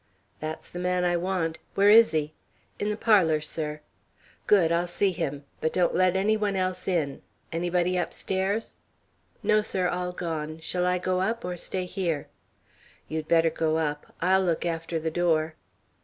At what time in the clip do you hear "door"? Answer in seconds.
15.11-15.53